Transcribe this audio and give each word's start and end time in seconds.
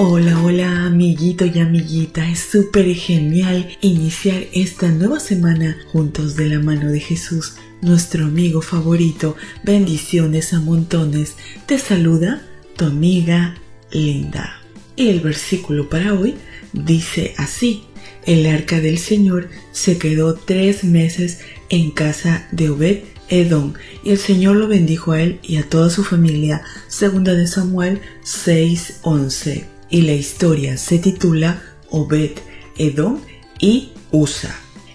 Hola, 0.00 0.40
hola 0.40 0.86
amiguito 0.86 1.44
y 1.44 1.58
amiguita, 1.58 2.30
es 2.30 2.38
súper 2.38 2.86
genial 2.94 3.68
iniciar 3.80 4.44
esta 4.52 4.92
nueva 4.92 5.18
semana 5.18 5.76
juntos 5.90 6.36
de 6.36 6.48
la 6.48 6.60
mano 6.60 6.92
de 6.92 7.00
Jesús, 7.00 7.54
nuestro 7.82 8.26
amigo 8.26 8.62
favorito. 8.62 9.34
Bendiciones 9.64 10.52
a 10.52 10.60
montones. 10.60 11.34
Te 11.66 11.80
saluda 11.80 12.46
tu 12.76 12.84
amiga 12.84 13.56
Linda. 13.90 14.62
Y 14.94 15.08
el 15.08 15.18
versículo 15.18 15.88
para 15.88 16.14
hoy 16.14 16.36
dice 16.72 17.34
así. 17.36 17.82
El 18.24 18.46
arca 18.46 18.80
del 18.80 18.98
Señor 18.98 19.48
se 19.72 19.98
quedó 19.98 20.34
tres 20.34 20.84
meses 20.84 21.40
en 21.70 21.90
casa 21.90 22.46
de 22.52 22.70
Obed 22.70 22.98
Edom, 23.30 23.72
y 24.04 24.10
el 24.10 24.18
Señor 24.18 24.54
lo 24.54 24.68
bendijo 24.68 25.10
a 25.10 25.22
él 25.22 25.40
y 25.42 25.56
a 25.56 25.68
toda 25.68 25.90
su 25.90 26.04
familia. 26.04 26.62
Segunda 26.86 27.34
de 27.34 27.48
Samuel 27.48 28.00
6:11 28.22 29.77
y 29.90 30.02
la 30.02 30.12
historia 30.12 30.76
se 30.76 30.98
titula 30.98 31.62
Obed, 31.90 32.32
Edom 32.76 33.20
y 33.58 33.90
Usa. 34.10 34.54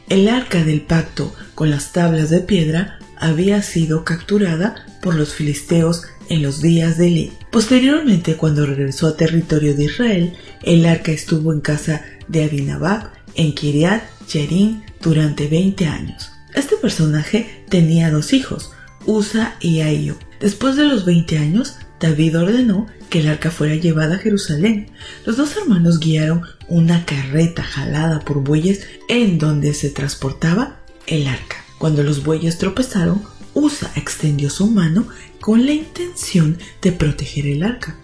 El 0.09 0.27
arca 0.27 0.63
del 0.63 0.81
pacto 0.81 1.33
con 1.55 1.69
las 1.69 1.91
tablas 1.91 2.29
de 2.29 2.39
piedra 2.39 2.99
había 3.17 3.61
sido 3.61 4.03
capturada 4.03 4.85
por 5.01 5.15
los 5.15 5.33
filisteos 5.33 6.03
en 6.29 6.41
los 6.41 6.61
días 6.61 6.97
de 6.97 7.07
Eli. 7.07 7.33
Posteriormente, 7.51 8.35
cuando 8.35 8.65
regresó 8.65 9.07
a 9.07 9.17
territorio 9.17 9.75
de 9.75 9.85
Israel, 9.85 10.33
el 10.63 10.85
arca 10.85 11.11
estuvo 11.11 11.53
en 11.53 11.61
casa 11.61 12.03
de 12.27 12.43
Abinabab 12.43 13.11
en 13.35 13.53
Kiriat 13.53 14.03
Jerim 14.27 14.81
durante 15.01 15.47
20 15.47 15.87
años. 15.87 16.31
Este 16.53 16.75
personaje 16.75 17.65
tenía 17.69 18.11
dos 18.11 18.33
hijos, 18.33 18.71
Usa 19.05 19.55
y 19.59 19.81
Ahio. 19.81 20.17
Después 20.39 20.75
de 20.75 20.85
los 20.85 21.05
20 21.05 21.37
años, 21.37 21.75
David 22.03 22.37
ordenó 22.37 22.87
que 23.09 23.21
el 23.21 23.29
arca 23.29 23.49
fuera 23.49 23.75
llevada 23.75 24.15
a 24.15 24.19
Jerusalén. 24.19 24.87
Los 25.25 25.37
dos 25.37 25.55
hermanos 25.55 26.01
guiaron 26.01 26.41
una 26.67 27.05
carreta 27.05 27.63
jalada 27.63 28.19
por 28.19 28.43
bueyes 28.43 28.85
en 29.07 29.37
donde 29.37 29.73
se 29.73 29.89
transportaba 29.89 30.81
el 31.07 31.27
arca. 31.27 31.63
Cuando 31.77 32.03
los 32.03 32.25
bueyes 32.25 32.57
tropezaron, 32.57 33.23
Usa 33.53 33.89
extendió 33.95 34.49
su 34.49 34.67
mano 34.67 35.07
con 35.39 35.65
la 35.65 35.71
intención 35.71 36.57
de 36.81 36.91
proteger 36.91 37.47
el 37.47 37.63
arca. 37.63 37.95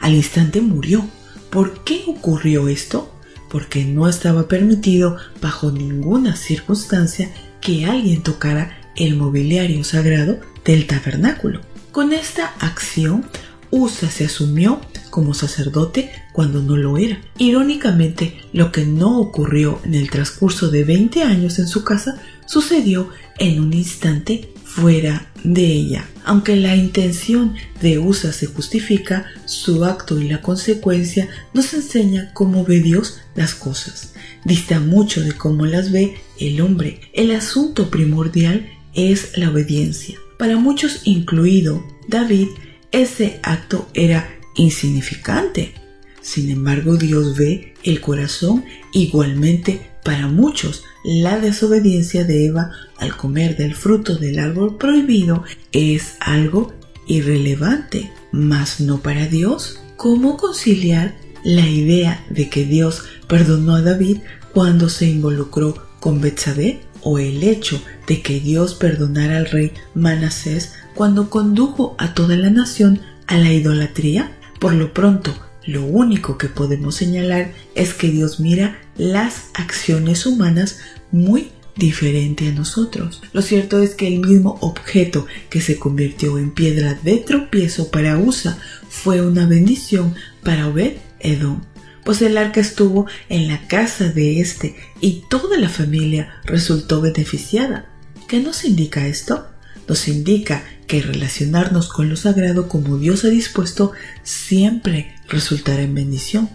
Al 0.00 0.14
instante 0.14 0.60
murió. 0.60 1.04
¿Por 1.50 1.82
qué 1.82 2.04
ocurrió 2.06 2.68
esto? 2.68 3.12
Porque 3.50 3.84
no 3.84 4.08
estaba 4.08 4.46
permitido 4.46 5.16
bajo 5.42 5.72
ninguna 5.72 6.36
circunstancia 6.36 7.28
que 7.60 7.86
alguien 7.86 8.22
tocara 8.22 8.78
el 8.94 9.16
mobiliario 9.16 9.82
sagrado 9.82 10.38
del 10.64 10.86
tabernáculo. 10.86 11.60
Con 11.90 12.12
esta 12.12 12.54
acción, 12.60 13.24
Usa 13.70 14.10
se 14.10 14.24
asumió 14.24 14.80
como 15.10 15.34
sacerdote 15.34 16.10
cuando 16.32 16.62
no 16.62 16.76
lo 16.76 16.98
era. 16.98 17.20
Irónicamente, 17.38 18.40
lo 18.52 18.72
que 18.72 18.86
no 18.86 19.18
ocurrió 19.20 19.80
en 19.84 19.94
el 19.94 20.10
transcurso 20.10 20.70
de 20.70 20.84
20 20.84 21.22
años 21.22 21.58
en 21.58 21.68
su 21.68 21.84
casa 21.84 22.20
sucedió 22.46 23.08
en 23.38 23.60
un 23.60 23.72
instante 23.72 24.52
fuera 24.64 25.30
de 25.44 25.66
ella. 25.66 26.08
Aunque 26.24 26.56
la 26.56 26.76
intención 26.76 27.54
de 27.80 27.98
Usa 27.98 28.32
se 28.32 28.46
justifica, 28.46 29.26
su 29.46 29.84
acto 29.84 30.20
y 30.20 30.28
la 30.28 30.42
consecuencia 30.42 31.28
nos 31.54 31.72
enseña 31.74 32.32
cómo 32.34 32.64
ve 32.64 32.80
Dios 32.80 33.20
las 33.34 33.54
cosas. 33.54 34.12
Dista 34.44 34.78
mucho 34.78 35.22
de 35.22 35.32
cómo 35.32 35.66
las 35.66 35.90
ve 35.90 36.18
el 36.38 36.60
hombre. 36.60 37.00
El 37.12 37.32
asunto 37.32 37.90
primordial 37.90 38.68
es 38.94 39.36
la 39.36 39.50
obediencia. 39.50 40.18
Para 40.38 40.56
muchos, 40.56 41.00
incluido 41.04 41.84
David, 42.08 42.48
ese 42.92 43.40
acto 43.42 43.88
era 43.94 44.28
insignificante. 44.56 45.74
Sin 46.20 46.50
embargo, 46.50 46.96
Dios 46.96 47.36
ve 47.36 47.74
el 47.84 48.00
corazón 48.00 48.64
igualmente 48.92 49.90
para 50.04 50.26
muchos. 50.26 50.84
La 51.04 51.38
desobediencia 51.38 52.24
de 52.24 52.46
Eva 52.46 52.70
al 52.98 53.16
comer 53.16 53.56
del 53.56 53.74
fruto 53.74 54.16
del 54.16 54.38
árbol 54.38 54.76
prohibido 54.76 55.44
es 55.72 56.16
algo 56.20 56.72
irrelevante, 57.06 58.10
mas 58.32 58.80
no 58.80 59.00
para 59.00 59.26
Dios. 59.26 59.80
¿Cómo 59.96 60.36
conciliar 60.36 61.14
la 61.44 61.66
idea 61.66 62.24
de 62.30 62.48
que 62.48 62.64
Dios 62.64 63.04
perdonó 63.26 63.76
a 63.76 63.82
David 63.82 64.18
cuando 64.52 64.88
se 64.88 65.06
involucró 65.06 65.74
con 66.00 66.20
Betsabé 66.20 66.80
o 67.08 67.18
el 67.18 67.42
hecho 67.42 67.82
de 68.06 68.20
que 68.20 68.38
Dios 68.38 68.74
perdonara 68.74 69.38
al 69.38 69.46
rey 69.46 69.72
Manasés 69.94 70.74
cuando 70.94 71.30
condujo 71.30 71.94
a 71.98 72.12
toda 72.12 72.36
la 72.36 72.50
nación 72.50 73.00
a 73.26 73.38
la 73.38 73.50
idolatría? 73.50 74.36
Por 74.60 74.74
lo 74.74 74.92
pronto, 74.92 75.34
lo 75.64 75.84
único 75.84 76.36
que 76.36 76.48
podemos 76.48 76.96
señalar 76.96 77.52
es 77.74 77.94
que 77.94 78.10
Dios 78.10 78.40
mira 78.40 78.78
las 78.98 79.50
acciones 79.54 80.26
humanas 80.26 80.80
muy 81.10 81.50
diferente 81.76 82.48
a 82.48 82.52
nosotros. 82.52 83.22
Lo 83.32 83.40
cierto 83.40 83.80
es 83.80 83.94
que 83.94 84.08
el 84.08 84.20
mismo 84.20 84.58
objeto 84.60 85.26
que 85.48 85.62
se 85.62 85.78
convirtió 85.78 86.38
en 86.38 86.50
piedra 86.50 86.98
de 87.02 87.18
tropiezo 87.18 87.90
para 87.90 88.18
Usa 88.18 88.58
fue 88.90 89.22
una 89.22 89.46
bendición 89.46 90.14
para 90.42 90.68
Obed 90.68 90.96
Edom, 91.20 91.62
pues 92.04 92.22
el 92.22 92.38
arca 92.38 92.60
estuvo 92.60 93.06
en 93.28 93.48
la 93.48 93.66
casa 93.68 94.08
de 94.08 94.40
éste 94.40 94.76
y 95.00 95.22
toda 95.28 95.58
la 95.58 95.68
familia 95.68 96.40
resultó 96.44 97.00
beneficiada. 97.00 97.86
¿Qué 98.28 98.40
nos 98.40 98.64
indica 98.64 99.06
esto? 99.06 99.48
Nos 99.86 100.08
indica 100.08 100.64
que 100.86 101.00
relacionarnos 101.02 101.88
con 101.88 102.08
lo 102.08 102.16
sagrado 102.16 102.68
como 102.68 102.98
Dios 102.98 103.24
ha 103.24 103.28
dispuesto 103.28 103.92
siempre 104.22 105.14
resultará 105.28 105.82
en 105.82 105.94
bendición. 105.94 106.50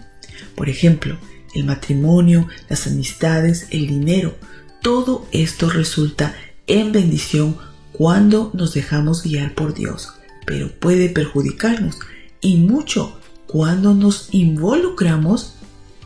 Por 0.54 0.68
ejemplo, 0.68 1.18
el 1.54 1.64
matrimonio, 1.64 2.48
las 2.68 2.86
amistades, 2.86 3.68
el 3.70 3.86
dinero, 3.86 4.36
todo 4.82 5.26
esto 5.32 5.70
resulta 5.70 6.34
en 6.66 6.92
bendición 6.92 7.56
cuando 7.92 8.50
nos 8.54 8.74
dejamos 8.74 9.22
guiar 9.22 9.54
por 9.54 9.74
Dios, 9.74 10.14
pero 10.46 10.70
puede 10.70 11.08
perjudicarnos 11.08 11.98
y 12.40 12.56
mucho 12.56 13.18
cuando 13.46 13.94
nos 13.94 14.28
involucramos 14.32 15.54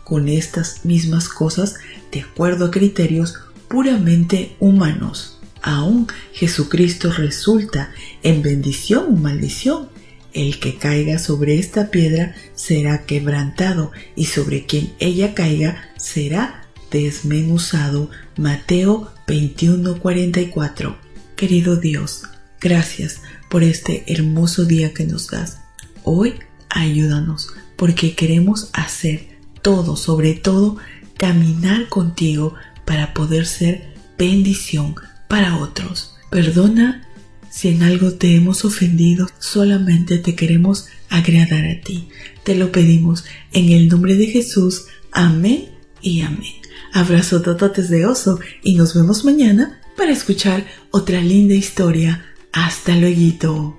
con 0.04 0.28
estas 0.28 0.84
mismas 0.84 1.28
cosas 1.28 1.74
de 2.12 2.22
acuerdo 2.22 2.66
a 2.66 2.70
criterios 2.70 3.34
puramente 3.68 4.56
humanos 4.60 5.38
aún 5.62 6.08
Jesucristo 6.32 7.12
resulta 7.12 7.92
en 8.22 8.42
bendición 8.42 9.06
o 9.08 9.16
maldición. 9.16 9.88
El 10.32 10.60
que 10.60 10.76
caiga 10.76 11.18
sobre 11.18 11.58
esta 11.58 11.90
piedra 11.90 12.34
será 12.54 13.06
quebrantado 13.06 13.92
y 14.14 14.26
sobre 14.26 14.66
quien 14.66 14.92
ella 14.98 15.34
caiga 15.34 15.90
será 15.96 16.68
desmenuzado. 16.90 18.10
Mateo 18.36 19.10
21:44. 19.26 20.96
Querido 21.34 21.76
Dios, 21.76 22.24
gracias 22.60 23.22
por 23.48 23.62
este 23.62 24.04
hermoso 24.06 24.64
día 24.64 24.92
que 24.92 25.06
nos 25.06 25.28
das. 25.28 25.58
Hoy 26.04 26.34
ayúdanos 26.70 27.48
porque 27.76 28.14
queremos 28.14 28.70
hacer 28.72 29.28
todo, 29.62 29.96
sobre 29.96 30.34
todo 30.34 30.76
caminar 31.16 31.88
contigo 31.88 32.54
para 32.84 33.14
poder 33.14 33.46
ser 33.46 33.94
bendición 34.18 34.94
para 35.28 35.58
otros. 35.58 36.16
Perdona 36.30 37.08
si 37.50 37.68
en 37.68 37.82
algo 37.82 38.12
te 38.12 38.34
hemos 38.34 38.64
ofendido, 38.64 39.28
solamente 39.38 40.18
te 40.18 40.34
queremos 40.34 40.86
agradar 41.08 41.64
a 41.66 41.80
ti. 41.80 42.08
Te 42.44 42.54
lo 42.54 42.70
pedimos 42.72 43.24
en 43.52 43.70
el 43.72 43.88
nombre 43.88 44.16
de 44.16 44.26
Jesús. 44.26 44.86
Amén 45.12 45.70
y 46.00 46.20
amén. 46.20 46.54
Abrazo 46.92 47.42
tototes 47.42 47.90
de 47.90 48.06
oso 48.06 48.38
y 48.62 48.74
nos 48.74 48.94
vemos 48.94 49.24
mañana 49.24 49.80
para 49.96 50.12
escuchar 50.12 50.66
otra 50.90 51.20
linda 51.20 51.54
historia. 51.54 52.24
Hasta 52.52 52.96
luego. 52.96 53.78